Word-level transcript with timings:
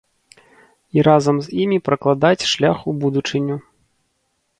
І 0.97 1.03
разам 1.07 1.35
з 1.47 1.53
імі 1.65 1.77
пракладаць 1.89 2.47
шлях 2.53 2.77
у 2.93 2.95
будучыню. 3.05 3.59